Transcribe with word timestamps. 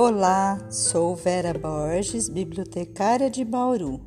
Olá, 0.00 0.64
sou 0.70 1.16
Vera 1.16 1.52
Borges, 1.52 2.28
bibliotecária 2.28 3.28
de 3.28 3.44
Bauru. 3.44 4.00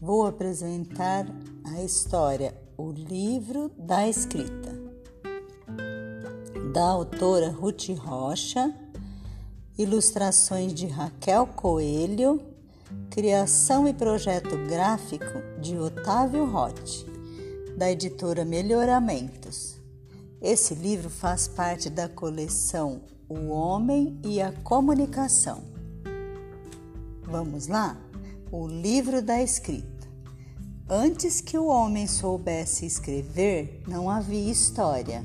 Vou 0.00 0.26
apresentar 0.26 1.24
a 1.64 1.84
história 1.84 2.52
O 2.76 2.90
Livro 2.90 3.70
da 3.78 4.08
Escrita, 4.08 4.76
da 6.72 6.82
autora 6.82 7.48
Ruth 7.48 7.90
Rocha, 7.96 8.74
ilustrações 9.78 10.74
de 10.74 10.88
Raquel 10.88 11.46
Coelho, 11.46 12.42
criação 13.08 13.86
e 13.86 13.94
projeto 13.94 14.56
gráfico 14.66 15.60
de 15.60 15.78
Otávio 15.78 16.44
Rotti, 16.44 17.06
da 17.78 17.88
editora 17.88 18.44
Melhoramentos. 18.44 19.80
Esse 20.42 20.74
livro 20.74 21.08
faz 21.08 21.46
parte 21.46 21.88
da 21.88 22.08
coleção 22.08 23.00
o 23.28 23.48
homem 23.48 24.18
e 24.24 24.40
a 24.40 24.52
comunicação. 24.52 25.62
Vamos 27.24 27.66
lá? 27.66 27.96
O 28.52 28.68
livro 28.68 29.20
da 29.20 29.42
escrita. 29.42 30.06
Antes 30.88 31.40
que 31.40 31.58
o 31.58 31.66
homem 31.66 32.06
soubesse 32.06 32.86
escrever, 32.86 33.82
não 33.88 34.08
havia 34.08 34.50
história. 34.50 35.24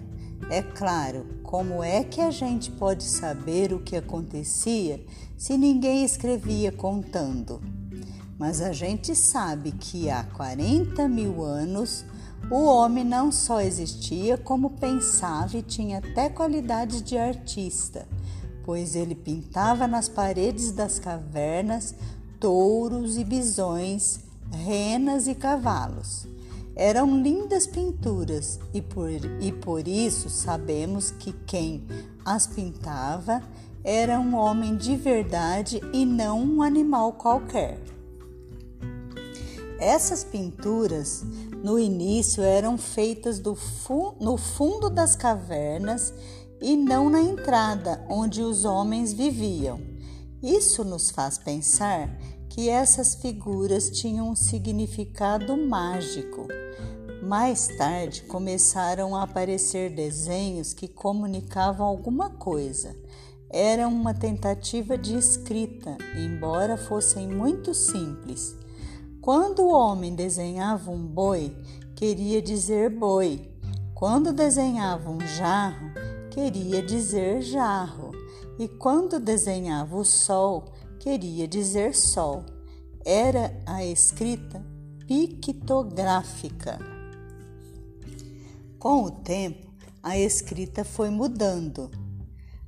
É 0.50 0.64
claro, 0.64 1.28
como 1.44 1.84
é 1.84 2.04
que 2.04 2.20
a 2.20 2.32
gente 2.32 2.72
pode 2.72 3.04
saber 3.04 3.72
o 3.72 3.80
que 3.80 3.96
acontecia 3.96 5.06
se 5.38 5.56
ninguém 5.56 6.04
escrevia 6.04 6.72
contando? 6.72 7.62
Mas 8.40 8.60
a 8.60 8.74
gente 8.74 9.16
sabe 9.16 9.72
que 9.74 10.10
há 10.10 10.24
40 10.24 11.08
mil 11.08 11.44
anos 11.44 12.04
o 12.50 12.66
homem 12.66 13.04
não 13.04 13.32
só 13.32 13.62
existia, 13.62 14.38
como 14.38 14.72
pensava 14.72 15.58
e 15.58 15.62
tinha 15.62 16.00
até 16.00 16.30
qualidades 16.30 17.02
de 17.02 17.18
artista, 17.18 18.08
pois 18.64 18.96
ele 18.96 19.16
pintava 19.16 19.88
nas 19.88 20.10
paredes 20.10 20.72
das 20.72 21.00
cavernas 21.00 21.96
touros 22.40 23.18
e 23.18 23.24
bisões, 23.24 24.20
renas 24.52 25.28
e 25.28 25.36
cavalos. 25.36 26.26
Eram 26.76 27.22
lindas 27.22 27.68
pinturas 27.68 28.60
e 28.74 28.82
por, 28.82 29.10
e 29.40 29.52
por 29.52 29.88
isso 29.88 30.30
sabemos 30.30 31.12
que 31.12 31.34
quem 31.46 31.84
as 32.26 32.48
pintava 32.48 33.44
era 33.84 34.20
um 34.20 34.36
homem 34.36 34.76
de 34.76 34.96
verdade 34.96 35.82
e 35.94 36.06
não 36.06 36.42
um 36.42 36.62
animal 36.64 37.14
qualquer. 37.14 37.80
Essas 39.82 40.24
pinturas 40.24 41.24
no 41.64 41.80
início 41.80 42.44
eram 42.44 42.78
feitas 42.78 43.42
fu 43.56 44.16
no 44.22 44.38
fundo 44.38 44.92
das 44.92 45.16
cavernas 45.16 46.14
e 46.62 46.78
não 46.78 47.10
na 47.10 47.20
entrada 47.20 48.06
onde 48.08 48.44
os 48.44 48.64
homens 48.64 49.12
viviam. 49.12 49.82
Isso 50.40 50.84
nos 50.84 51.10
faz 51.10 51.40
pensar 51.40 52.16
que 52.48 52.70
essas 52.70 53.16
figuras 53.16 53.90
tinham 53.90 54.30
um 54.30 54.36
significado 54.36 55.58
mágico. 55.58 56.48
Mais 57.24 57.68
tarde 57.76 58.22
começaram 58.24 59.16
a 59.16 59.24
aparecer 59.24 59.96
desenhos 59.96 60.76
que 60.76 60.88
comunicavam 60.88 61.88
alguma 61.88 62.30
coisa. 62.30 62.96
Era 63.50 63.88
uma 63.88 64.14
tentativa 64.14 64.96
de 64.96 65.18
escrita, 65.18 65.98
embora 66.16 66.78
fossem 66.78 67.28
muito 67.28 67.74
simples. 67.74 68.61
Quando 69.22 69.62
o 69.62 69.72
homem 69.72 70.16
desenhava 70.16 70.90
um 70.90 71.06
boi, 71.06 71.56
queria 71.96 72.42
dizer 72.42 72.90
boi. 72.90 73.48
Quando 73.94 74.34
desenhava 74.34 75.12
um 75.12 75.20
jarro, 75.22 75.92
queria 76.32 76.82
dizer 76.82 77.44
jarro. 77.44 78.10
E 78.58 78.68
quando 78.68 79.20
desenhava 79.20 79.96
o 79.96 80.04
sol, 80.04 80.74
queria 81.00 81.48
dizer 81.48 81.94
sol. 81.94 82.44
Era 83.06 83.56
a 83.68 83.86
escrita 83.86 84.66
pictográfica. 85.06 86.80
Com 88.80 89.04
o 89.04 89.12
tempo, 89.12 89.72
a 90.02 90.18
escrita 90.18 90.84
foi 90.84 91.12
mudando. 91.12 91.92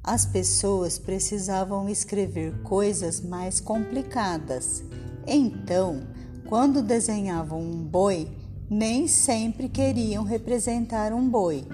As 0.03 0.23
pessoas 0.23 0.99
precisavam 0.99 1.89
escrever 1.89 2.61
coisas 2.61 3.21
mais 3.21 3.59
complicadas. 3.59 4.83
Então, 5.25 6.12
quando 6.47 6.81
desenhavam 6.81 7.61
um 7.61 7.83
boi, 7.83 8.27
nem 8.69 9.07
sempre 9.07 9.69
queriam 9.69 10.23
representar 10.23 11.13
um 11.13 11.27
boi. 11.27 11.65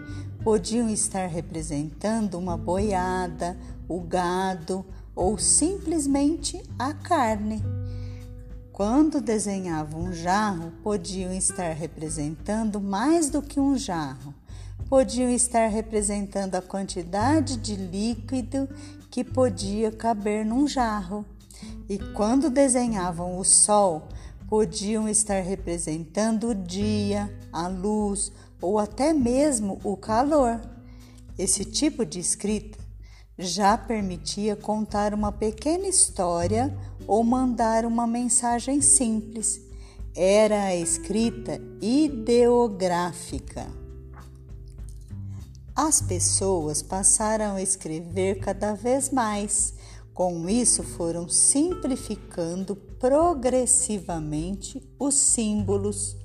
Podiam 0.43 0.89
estar 0.89 1.27
representando 1.27 2.35
uma 2.35 2.57
boiada, 2.57 3.57
o 3.87 3.99
gado 3.99 4.85
ou 5.15 5.37
simplesmente 5.37 6.63
a 6.77 6.93
carne. 6.93 7.63
Quando 8.71 9.19
desenhavam 9.19 10.03
um 10.03 10.13
jarro, 10.13 10.71
podiam 10.81 11.33
estar 11.33 11.73
representando 11.73 12.79
mais 12.79 13.29
do 13.29 13.41
que 13.41 13.59
um 13.59 13.77
jarro. 13.77 14.33
Podiam 14.89 15.29
estar 15.29 15.67
representando 15.67 16.55
a 16.55 16.61
quantidade 16.61 17.57
de 17.57 17.75
líquido 17.75 18.69
que 19.11 19.23
podia 19.23 19.91
caber 19.91 20.45
num 20.45 20.65
jarro. 20.67 21.25
E 21.89 21.97
quando 22.13 22.49
desenhavam 22.49 23.37
o 23.37 23.43
sol, 23.43 24.07
podiam 24.49 25.07
estar 25.07 25.41
representando 25.41 26.49
o 26.49 26.55
dia, 26.55 27.31
a 27.53 27.67
luz 27.67 28.31
ou 28.59 28.79
até 28.79 29.13
mesmo 29.13 29.79
o 29.83 29.95
calor. 29.95 30.59
Esse 31.37 31.63
tipo 31.63 32.03
de 32.03 32.19
escrita 32.19 32.79
já 33.37 33.77
permitia 33.77 34.55
contar 34.55 35.13
uma 35.13 35.31
pequena 35.31 35.87
história 35.87 36.75
ou 37.07 37.23
mandar 37.23 37.85
uma 37.85 38.07
mensagem 38.07 38.81
simples. 38.81 39.61
Era 40.15 40.63
a 40.63 40.75
escrita 40.75 41.61
ideográfica. 41.79 43.67
As 45.75 46.01
pessoas 46.01 46.81
passaram 46.81 47.55
a 47.55 47.61
escrever 47.61 48.39
cada 48.39 48.73
vez 48.73 49.11
mais 49.11 49.73
com 50.13 50.49
isso, 50.49 50.83
foram 50.83 51.29
simplificando 51.29 52.75
progressivamente 52.99 54.81
os 54.99 55.15
símbolos 55.15 56.17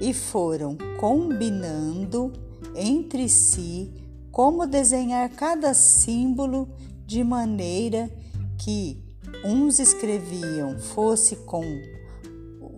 e 0.00 0.14
foram 0.14 0.78
combinando 0.98 2.32
entre 2.74 3.28
si 3.28 3.92
como 4.30 4.66
desenhar 4.66 5.28
cada 5.30 5.74
símbolo 5.74 6.68
de 7.06 7.22
maneira 7.22 8.10
que 8.58 9.02
uns 9.44 9.78
escreviam 9.78 10.78
fosse 10.78 11.36
com 11.36 11.62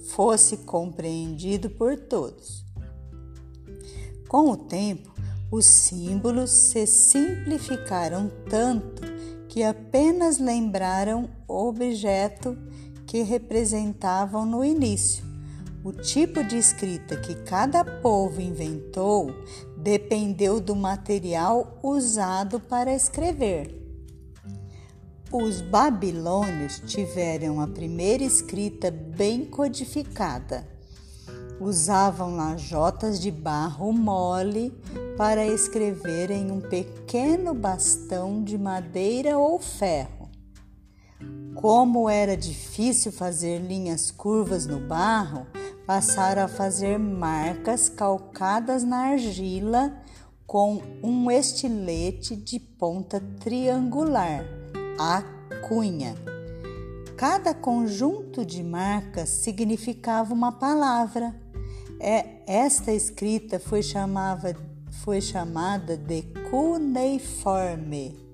fosse 0.01 0.59
compreendido 0.59 1.69
por 1.71 1.97
todos. 1.99 2.65
Com 4.29 4.51
o 4.51 4.57
tempo, 4.57 5.13
os 5.51 5.67
símbolos 5.67 6.51
se 6.51 6.87
simplificaram 6.87 8.31
tanto 8.49 9.03
que 9.49 9.63
apenas 9.63 10.39
lembraram 10.39 11.29
objeto 11.49 12.57
que 13.07 13.23
representavam 13.23 14.45
no 14.45 14.65
início. 14.65 15.25
O 15.85 15.93
tipo 15.93 16.43
de 16.43 16.59
escrita 16.59 17.17
que 17.17 17.35
cada 17.45 17.85
povo 17.85 18.41
inventou 18.41 19.31
dependeu 19.77 20.61
do 20.61 20.75
material 20.75 21.79
usado 21.83 22.59
para 22.59 22.93
escrever. 22.93 23.83
Os 25.31 25.61
babilônios 25.61 26.81
tiveram 26.81 27.61
a 27.61 27.67
primeira 27.69 28.25
escrita 28.25 28.91
bem 28.91 29.45
codificada 29.45 30.77
usavam 31.61 32.37
lajotas 32.37 33.21
de 33.21 33.31
barro 33.31 33.93
mole 33.93 34.73
para 35.17 35.47
escrever 35.47 36.31
em 36.31 36.51
um 36.51 36.61
pequeno 36.61 37.55
bastão 37.55 38.43
de 38.43 38.59
madeira 38.59 39.39
ou 39.39 39.59
ferro. 39.59 40.16
Como 41.57 42.09
era 42.09 42.37
difícil 42.37 43.11
fazer 43.11 43.59
linhas 43.59 44.11
curvas 44.11 44.67
no 44.67 44.79
barro, 44.79 45.47
passaram 45.87 46.45
a 46.45 46.49
fazer 46.49 46.99
marcas 46.99 47.89
calcadas 47.89 48.85
na 48.85 49.11
argila 49.11 49.97
com 50.47 50.81
um 51.03 51.31
estilete 51.31 52.37
de 52.37 52.61
ponta 52.61 53.21
triangular, 53.41 54.45
a 54.99 55.23
cunha. 55.67 56.15
Cada 57.17 57.53
conjunto 57.53 58.45
de 58.45 58.63
marcas 58.63 59.29
significava 59.29 60.33
uma 60.33 60.53
palavra 60.53 61.35
é, 61.99 62.43
esta 62.47 62.93
escrita 62.93 63.59
foi, 63.59 63.83
chamava, 63.83 64.55
foi 65.03 65.21
chamada 65.21 65.97
de 65.97 66.23
cuneiforme. 66.51 68.26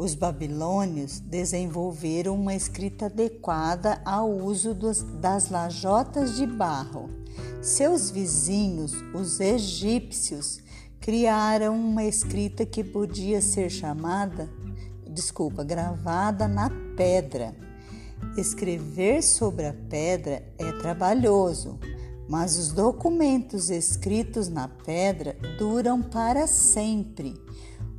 Os 0.00 0.14
babilônios 0.14 1.20
desenvolveram 1.20 2.34
uma 2.34 2.54
escrita 2.54 3.04
adequada 3.04 4.00
ao 4.02 4.30
uso 4.30 4.72
dos, 4.72 5.02
das 5.02 5.50
lajotas 5.50 6.36
de 6.36 6.46
barro. 6.46 7.10
Seus 7.60 8.10
vizinhos, 8.10 8.94
os 9.12 9.40
egípcios, 9.40 10.58
criaram 11.02 11.78
uma 11.78 12.02
escrita 12.02 12.64
que 12.64 12.82
podia 12.82 13.42
ser 13.42 13.68
chamada 13.68 14.48
desculpa, 15.06 15.62
gravada 15.62 16.48
na 16.48 16.70
pedra. 16.96 17.54
Escrever 18.38 19.22
sobre 19.22 19.66
a 19.66 19.74
pedra 19.90 20.42
é 20.56 20.72
trabalhoso, 20.80 21.78
mas 22.26 22.56
os 22.56 22.72
documentos 22.72 23.68
escritos 23.68 24.48
na 24.48 24.66
pedra 24.66 25.36
duram 25.58 26.00
para 26.00 26.46
sempre, 26.46 27.34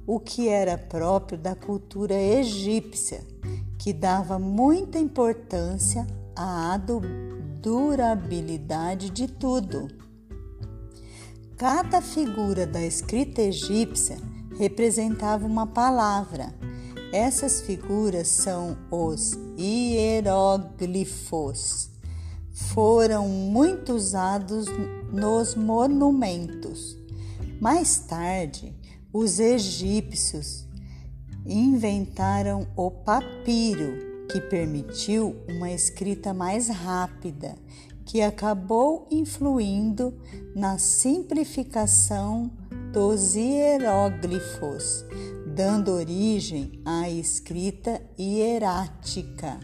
o 0.06 0.20
que 0.20 0.48
era 0.50 0.78
próprio 0.78 1.38
da 1.38 1.56
cultura 1.56 2.14
egípcia, 2.14 3.26
que 3.78 3.94
dava 3.94 4.38
muita 4.40 5.00
importância 5.00 6.06
à 6.36 6.80
durabilidade 7.62 9.10
de 9.10 9.28
tudo. 9.28 9.88
Cada 11.58 12.02
figura 12.02 12.66
da 12.66 12.82
escrita 12.84 13.42
egípcia 13.42 14.18
representava 14.58 15.46
uma 15.46 15.68
palavra. 15.68 16.54
Essas 17.14 17.62
figuras 17.62 18.28
são 18.30 18.78
os 18.90 19.38
hieróglifos. 19.58 20.72
Foram 22.52 23.28
muito 23.28 23.94
usados 23.94 24.66
nos 25.12 25.56
monumentos. 25.56 26.98
Mais 27.60 28.00
tarde, 28.00 28.74
os 29.14 29.40
egípcios 29.40 30.68
inventaram 31.46 32.68
o 32.76 32.90
papiro, 32.90 34.26
que 34.32 34.40
permitiu 34.40 35.36
uma 35.50 35.72
escrita 35.72 36.34
mais 36.34 36.70
rápida, 36.70 37.56
que 38.06 38.22
acabou 38.22 39.08
influindo 39.12 40.14
na 40.56 40.78
simplificação 40.78 42.50
dos 42.94 43.36
hieróglifos, 43.36 45.06
dando 45.48 45.92
origem 45.92 46.82
à 46.86 47.10
escrita 47.10 48.02
hierática 48.18 49.60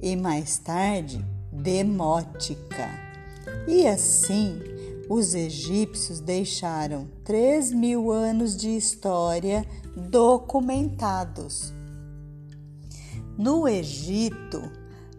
e 0.00 0.16
mais 0.16 0.58
tarde 0.58 1.24
demótica. 1.52 2.88
E 3.68 3.86
assim, 3.86 4.58
os 5.08 5.34
egípcios 5.34 6.20
deixaram 6.20 7.08
3 7.24 7.72
mil 7.72 8.10
anos 8.10 8.56
de 8.56 8.76
história 8.76 9.66
documentados. 9.96 11.72
No 13.36 13.66
Egito, 13.66 14.60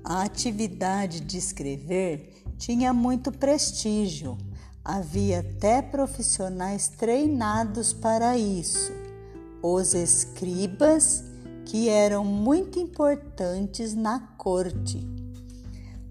a 0.04 0.24
atividade 0.24 1.20
de 1.20 1.38
escrever 1.38 2.44
tinha 2.58 2.94
muito 2.94 3.32
prestígio 3.32 4.38
Havia 4.86 5.40
até 5.40 5.82
profissionais 5.82 6.90
treinados 6.90 7.94
para 7.94 8.38
isso, 8.38 8.92
os 9.62 9.94
escribas, 9.94 11.24
que 11.66 11.88
eram 11.88 12.26
muito 12.26 12.78
importantes 12.80 13.94
na 13.94 14.20
corte. 14.38 15.08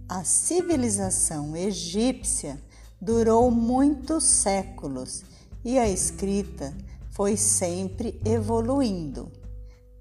A 0.08 0.24
civilização 0.24 1.54
egípcia 1.54 2.58
durou 3.02 3.50
muitos 3.50 4.24
séculos 4.24 5.22
e 5.62 5.78
a 5.78 5.86
escrita 5.86 6.72
foi 7.10 7.36
sempre 7.36 8.18
evoluindo. 8.24 9.30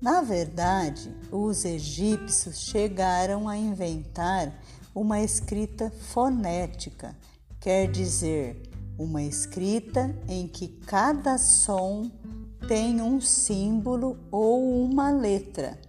Na 0.01 0.21
verdade, 0.21 1.13
os 1.29 1.65
egípcios 1.65 2.61
chegaram 2.61 3.49
a 3.49 3.57
inventar 3.57 4.57
uma 4.95 5.19
escrita 5.21 5.91
fonética 6.13 7.13
quer 7.61 7.89
dizer 7.91 8.59
uma 8.97 9.21
escrita 9.21 10.15
em 10.27 10.47
que 10.47 10.67
cada 10.67 11.37
som 11.37 12.09
tem 12.67 12.99
um 12.99 13.21
símbolo 13.21 14.17
ou 14.31 14.83
uma 14.83 15.11
letra. 15.11 15.79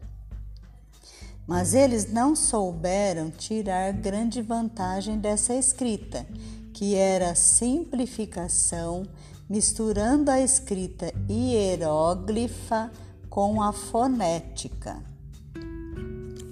Mas 1.46 1.72
eles 1.72 2.12
não 2.12 2.36
souberam 2.36 3.30
tirar 3.30 3.92
grande 3.94 4.42
vantagem 4.42 5.18
dessa 5.18 5.54
escrita, 5.54 6.26
que 6.72 6.94
era 6.94 7.34
simplificação, 7.34 9.04
misturando 9.48 10.30
a 10.30 10.40
escrita 10.40 11.12
hieróglifa 11.28 12.90
com 13.28 13.62
a 13.62 13.72
fonética. 13.72 15.02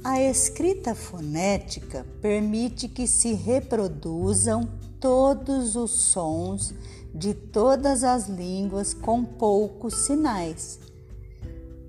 A 0.02 0.20
escrita 0.20 0.94
fonética 0.94 2.06
permite 2.22 2.88
que 2.88 3.06
se 3.06 3.34
reproduzam 3.34 4.66
todos 4.98 5.76
os 5.76 5.90
sons 5.90 6.74
de 7.14 7.34
todas 7.34 8.04
as 8.04 8.28
línguas 8.28 8.94
com 8.94 9.24
poucos 9.24 9.94
sinais. 10.06 10.78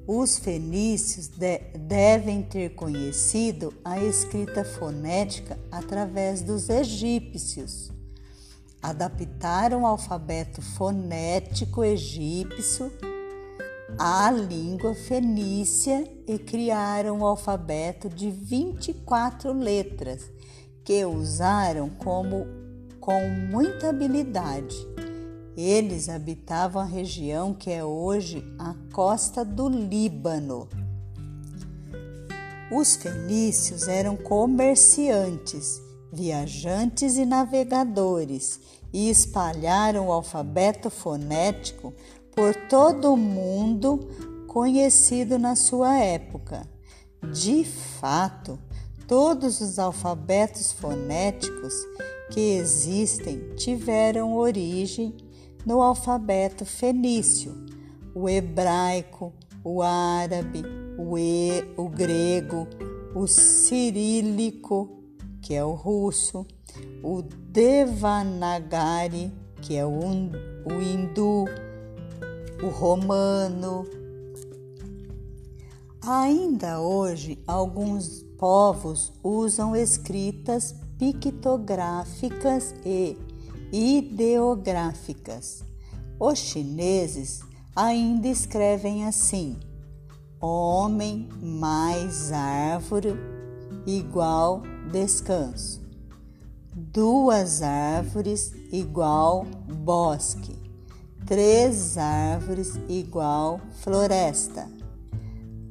Os 0.06 0.38
fenícios 0.38 1.28
de 1.28 1.60
devem 1.78 2.42
ter 2.42 2.76
conhecido 2.76 3.74
a 3.86 3.98
escrita 4.04 4.66
fonética 4.66 5.58
através 5.72 6.42
dos 6.42 6.70
egípcios. 6.70 7.92
Adaptaram 8.82 9.84
o 9.84 9.86
alfabeto 9.86 10.62
fonético 10.62 11.84
egípcio 11.84 12.92
à 13.98 14.32
língua 14.32 14.96
fenícia 14.96 16.10
e 16.28 16.40
criaram 16.40 17.20
o 17.20 17.26
alfabeto 17.26 18.10
de 18.10 18.32
24 18.32 19.54
letras 19.54 20.32
que 20.84 21.06
usaram 21.06 21.90
como 21.90 22.48
com 23.00 23.20
muita 23.52 23.90
habilidade. 23.90 24.76
Eles 25.56 26.10
habitavam 26.10 26.82
a 26.82 26.86
região 26.86 27.54
que 27.54 27.70
é 27.70 27.84
hoje 27.84 28.44
a 28.58 28.74
costa 28.94 29.44
do 29.44 29.68
Líbano. 29.68 30.68
Os 32.72 32.96
fenícios 32.96 33.88
eram 33.88 34.16
comerciantes, 34.16 35.82
viajantes 36.12 37.18
e 37.18 37.26
navegadores 37.26 38.60
e 38.94 39.10
espalharam 39.10 40.08
o 40.08 40.12
alfabeto 40.12 40.90
fonético 40.90 41.94
por 42.36 42.54
todo 42.68 43.14
o 43.14 43.18
mundo 43.18 44.00
conhecido 44.48 45.40
na 45.40 45.56
sua 45.56 45.98
época. 45.98 46.68
De 47.32 47.64
fato, 47.64 48.60
todos 49.08 49.62
os 49.62 49.80
alfabetos 49.80 50.72
fonéticos 50.72 51.74
que 52.32 52.58
existem 52.58 53.56
tiveram 53.56 54.36
origem 54.36 55.16
no 55.66 55.82
alfabeto 55.82 56.66
fenício, 56.66 57.54
o 58.16 58.28
hebraico, 58.28 59.32
o 59.64 59.82
árabe, 59.82 60.64
o, 60.98 61.18
e, 61.18 61.64
o 61.78 61.88
grego, 61.88 62.68
o 63.14 63.28
cirílico, 63.28 65.01
que 65.42 65.56
é 65.56 65.64
o 65.64 65.74
russo, 65.74 66.46
o 67.04 67.22
Devanagari, 67.22 69.32
que 69.62 69.76
é 69.76 69.86
o, 69.86 70.02
hindu, 70.82 71.46
o 72.64 72.68
romano. 72.68 73.86
Ainda 76.02 76.80
hoje, 76.80 77.38
alguns 77.46 78.24
povos 78.38 79.12
usam 79.24 79.76
escritas 79.76 80.74
pictográficas 80.98 82.74
e 82.86 83.18
ideográficas. 83.72 85.64
Os 86.20 86.40
chineses 86.40 87.42
ainda 87.76 88.28
escrevem 88.28 89.06
assim: 89.06 89.58
homem 90.40 91.30
mais 91.42 92.32
árvore 92.32 93.16
igual 93.86 94.64
descanso. 94.92 95.82
Duas 96.74 97.62
árvores 97.62 98.54
igual 98.72 99.46
bosque. 99.68 100.56
Três 101.26 101.98
árvores 101.98 102.80
igual 102.90 103.62
floresta 103.82 104.82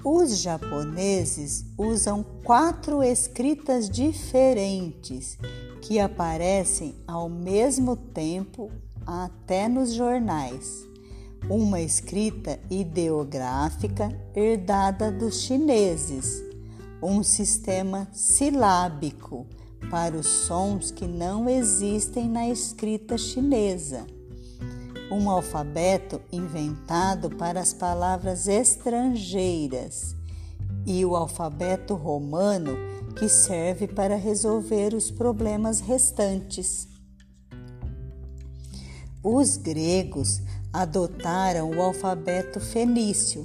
os 0.04 0.38
japoneses 0.38 1.66
usam 1.76 2.24
quatro 2.42 3.02
escritas 3.02 3.88
diferentes 3.88 5.36
que 5.82 5.98
aparecem 5.98 6.94
ao 7.06 7.28
mesmo 7.28 7.94
tempo 7.96 8.70
até 9.06 9.68
nos 9.68 9.92
jornais. 9.92 10.86
Uma 11.50 11.80
escrita 11.80 12.58
ideográfica 12.70 14.08
herdada 14.34 15.10
dos 15.10 15.42
chineses, 15.42 16.42
um 17.02 17.23
sistema 17.23 18.09
silábico 18.12 19.47
para 19.90 20.16
os 20.16 20.26
sons 20.26 20.90
que 20.90 21.07
não 21.07 21.49
existem 21.49 22.28
na 22.28 22.49
escrita 22.49 23.16
chinesa 23.16 24.07
um 25.11 25.28
alfabeto 25.28 26.21
inventado 26.30 27.30
para 27.30 27.61
as 27.61 27.73
palavras 27.73 28.47
estrangeiras 28.47 30.14
e 30.87 31.04
o 31.04 31.16
alfabeto 31.16 31.95
romano 31.95 32.76
que 33.19 33.28
serve 33.28 33.88
para 33.88 34.14
resolver 34.14 34.95
os 34.95 35.11
problemas 35.11 35.80
restantes. 35.80 36.88
Os 39.23 39.57
gregos 39.57 40.40
adotaram 40.73 41.71
o 41.71 41.83
alfabeto 41.83 42.61
fenício, 42.61 43.45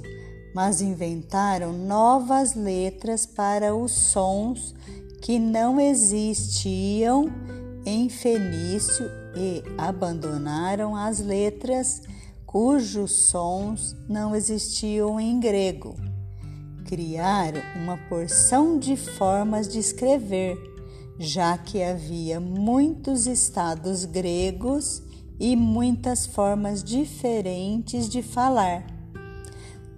mas 0.56 0.80
inventaram 0.80 1.70
novas 1.70 2.54
letras 2.54 3.26
para 3.26 3.76
os 3.76 3.92
sons 3.92 4.74
que 5.20 5.38
não 5.38 5.78
existiam 5.78 7.30
em 7.84 8.08
fenício 8.08 9.04
e 9.36 9.62
abandonaram 9.76 10.96
as 10.96 11.20
letras 11.20 12.00
cujos 12.46 13.12
sons 13.12 13.94
não 14.08 14.34
existiam 14.34 15.20
em 15.20 15.38
grego. 15.38 15.94
Criaram 16.86 17.60
uma 17.82 17.98
porção 18.08 18.78
de 18.78 18.96
formas 18.96 19.68
de 19.68 19.78
escrever, 19.78 20.56
já 21.18 21.58
que 21.58 21.82
havia 21.82 22.40
muitos 22.40 23.26
estados 23.26 24.06
gregos 24.06 25.02
e 25.38 25.54
muitas 25.54 26.24
formas 26.24 26.82
diferentes 26.82 28.08
de 28.08 28.22
falar. 28.22 28.95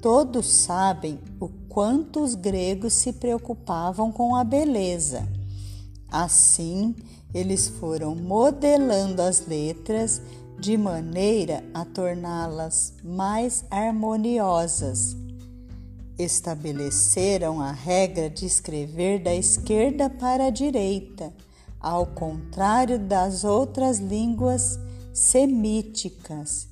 Todos 0.00 0.46
sabem 0.46 1.18
o 1.40 1.48
quanto 1.68 2.22
os 2.22 2.36
gregos 2.36 2.92
se 2.92 3.12
preocupavam 3.12 4.12
com 4.12 4.36
a 4.36 4.44
beleza. 4.44 5.28
Assim, 6.08 6.94
eles 7.34 7.66
foram 7.66 8.14
modelando 8.14 9.20
as 9.20 9.46
letras 9.46 10.22
de 10.58 10.76
maneira 10.76 11.64
a 11.74 11.84
torná-las 11.84 12.94
mais 13.02 13.64
harmoniosas. 13.70 15.16
Estabeleceram 16.16 17.60
a 17.60 17.72
regra 17.72 18.30
de 18.30 18.46
escrever 18.46 19.20
da 19.20 19.34
esquerda 19.34 20.08
para 20.08 20.46
a 20.46 20.50
direita, 20.50 21.32
ao 21.80 22.06
contrário 22.06 23.00
das 23.00 23.42
outras 23.42 23.98
línguas 23.98 24.78
semíticas 25.12 26.68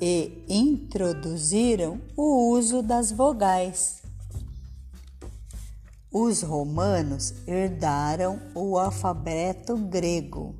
e 0.00 0.44
introduziram 0.48 2.00
o 2.16 2.50
uso 2.50 2.82
das 2.82 3.10
vogais. 3.12 4.02
Os 6.12 6.42
romanos 6.42 7.34
herdaram 7.46 8.40
o 8.54 8.78
alfabeto 8.78 9.76
grego 9.76 10.54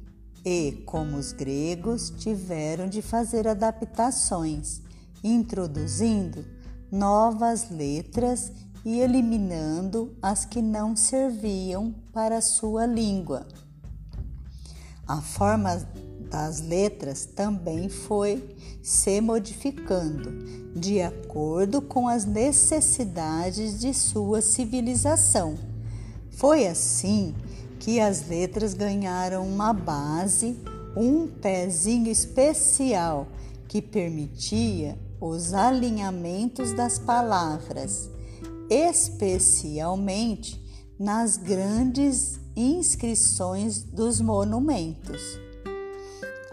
e, 0.44 0.82
como 0.84 1.16
os 1.16 1.32
gregos, 1.32 2.10
tiveram 2.10 2.88
de 2.88 3.00
fazer 3.00 3.46
adaptações, 3.46 4.82
introduzindo 5.22 6.44
novas 6.90 7.70
letras 7.70 8.52
e 8.84 9.00
eliminando 9.00 10.16
as 10.20 10.44
que 10.44 10.60
não 10.60 10.94
serviam 10.94 11.94
para 12.12 12.40
sua 12.40 12.84
língua. 12.84 13.46
A 15.06 15.20
forma 15.20 15.86
das 16.34 16.60
letras 16.60 17.24
também 17.24 17.88
foi 17.88 18.56
se 18.82 19.20
modificando 19.20 20.32
de 20.74 21.00
acordo 21.00 21.80
com 21.80 22.08
as 22.08 22.24
necessidades 22.24 23.78
de 23.78 23.94
sua 23.94 24.42
civilização. 24.42 25.56
Foi 26.32 26.66
assim 26.66 27.36
que 27.78 28.00
as 28.00 28.26
letras 28.26 28.74
ganharam 28.74 29.46
uma 29.46 29.72
base, 29.72 30.58
um 30.96 31.28
pezinho 31.28 32.10
especial 32.10 33.28
que 33.68 33.80
permitia 33.80 34.98
os 35.20 35.54
alinhamentos 35.54 36.72
das 36.72 36.98
palavras, 36.98 38.10
especialmente 38.68 40.60
nas 40.98 41.36
grandes 41.36 42.40
inscrições 42.56 43.84
dos 43.84 44.20
monumentos. 44.20 45.43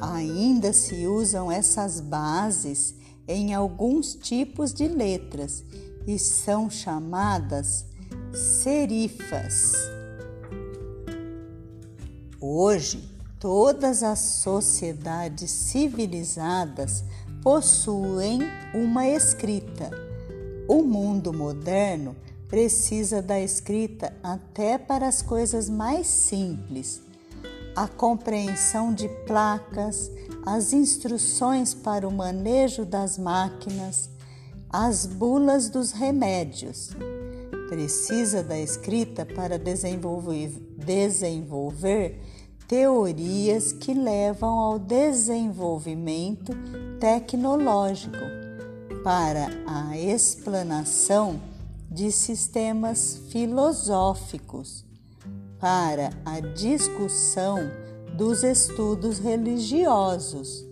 Ainda 0.01 0.74
se 0.74 1.05
usam 1.05 1.51
essas 1.51 2.00
bases 2.00 2.96
em 3.27 3.53
alguns 3.53 4.15
tipos 4.15 4.74
de 4.74 4.88
letras 4.88 5.63
e 6.08 6.17
são 6.17 6.72
chamadas 6.72 7.86
serifas. 8.34 9.74
Hoje, 12.39 13.08
todas 13.39 14.01
as 14.01 14.17
sociedades 14.17 15.51
civilizadas 15.51 17.03
possuem 17.43 18.39
uma 18.74 19.08
escrita. 19.08 19.91
O 20.67 20.81
mundo 20.81 21.31
moderno 21.31 22.15
precisa 22.48 23.22
da 23.22 23.39
escrita 23.39 24.12
até 24.24 24.79
para 24.79 25.08
as 25.08 25.22
coisas 25.22 25.70
mais 25.70 26.08
simples 26.08 27.11
a 27.75 27.88
compreensão 27.88 28.94
de 28.94 29.08
placas, 29.25 30.12
as 30.46 30.74
instruções 30.74 31.74
para 31.74 32.08
o 32.08 32.12
manejo 32.12 32.86
das 32.86 33.18
máquinas, 33.18 34.10
as 34.70 35.06
bulas 35.06 35.70
dos 35.70 35.92
remédios. 35.92 36.90
Precisa 37.70 38.44
da 38.44 38.60
escrita 38.60 39.25
para 39.25 39.58
desenvolver, 39.58 40.50
desenvolver 40.78 42.22
teorias 42.68 43.72
que 43.72 43.94
levam 43.94 44.60
ao 44.60 44.80
desenvolvimento 44.80 46.54
tecnológico, 47.00 48.42
para 49.04 49.50
a 49.66 49.98
explanação 49.98 51.42
de 51.90 52.12
sistemas 52.12 53.22
filosóficos 53.30 54.86
para 55.62 56.10
a 56.25 56.39
discussão 56.39 57.72
dos 58.18 58.44
estudos 58.44 59.20
religiosos. 59.20 60.65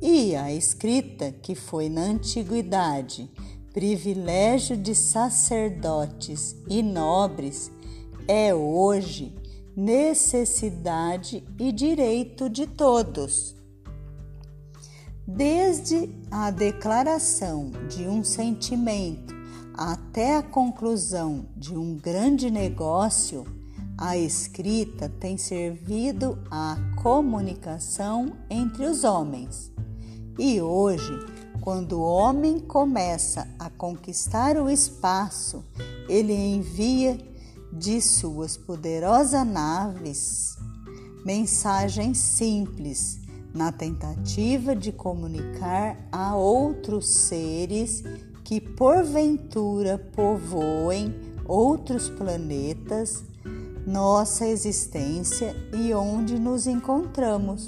E 0.00 0.34
a 0.34 0.50
escrita, 0.50 1.30
que 1.30 1.54
foi 1.54 1.90
na 1.90 2.02
antiguidade 2.02 3.30
privilégio 3.74 4.74
de 4.74 4.94
sacerdotes 4.94 6.56
e 6.66 6.82
nobres, 6.82 7.70
é 8.26 8.54
hoje 8.54 9.36
necessidade 9.76 11.46
e 11.58 11.70
direito 11.70 12.48
de 12.48 12.66
todos. 12.66 13.54
Desde 15.26 16.08
a 16.30 16.50
declaração 16.50 17.70
de 17.86 18.08
um 18.08 18.24
sentimento 18.24 19.34
até 19.74 20.36
a 20.36 20.42
conclusão 20.42 21.44
de 21.54 21.76
um 21.76 21.94
grande 21.96 22.50
negócio, 22.50 23.44
a 23.98 24.16
escrita 24.16 25.08
tem 25.08 25.38
servido 25.38 26.38
à 26.50 26.76
comunicação 27.02 28.32
entre 28.50 28.84
os 28.84 29.04
homens. 29.04 29.72
E 30.38 30.60
hoje, 30.60 31.18
quando 31.62 31.98
o 31.98 32.02
homem 32.02 32.60
começa 32.60 33.48
a 33.58 33.70
conquistar 33.70 34.56
o 34.58 34.68
espaço, 34.68 35.64
ele 36.08 36.34
envia 36.34 37.18
de 37.72 38.00
suas 38.00 38.56
poderosas 38.56 39.46
naves 39.46 40.56
mensagens 41.24 42.18
simples 42.18 43.18
na 43.52 43.72
tentativa 43.72 44.76
de 44.76 44.92
comunicar 44.92 45.96
a 46.12 46.36
outros 46.36 47.08
seres 47.08 48.04
que 48.44 48.60
porventura 48.60 49.98
povoem 50.14 51.12
outros 51.46 52.08
planetas 52.10 53.24
nossa 53.86 54.44
existência 54.44 55.54
e 55.72 55.94
onde 55.94 56.38
nos 56.40 56.66
encontramos, 56.66 57.66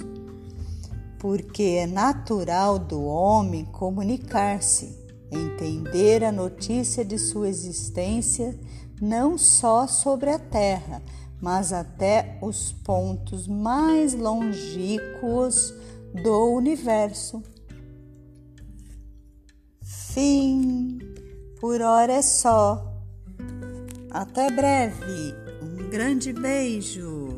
porque 1.17 1.77
é 1.79 1.87
natural 1.87 2.77
do 2.77 3.01
homem 3.05 3.63
comunicar-se, 3.63 4.97
entender 5.31 6.23
a 6.23 6.31
notícia 6.31 7.05
de 7.05 7.17
sua 7.17 7.47
existência 7.47 8.59
não 9.01 9.37
só 9.37 9.87
sobre 9.87 10.29
a 10.29 10.37
Terra, 10.37 11.01
mas 11.41 11.71
até 11.71 12.37
os 12.41 12.73
pontos 12.73 13.47
mais 13.47 14.13
longínquos 14.13 15.73
do 16.21 16.53
universo. 16.53 17.41
Fim. 19.81 20.99
Por 21.61 21.81
hora 21.81 22.13
é 22.13 22.21
só. 22.21 22.85
Até 24.11 24.49
breve 24.49 25.48
grande 25.89 26.31
beijo! 26.31 27.28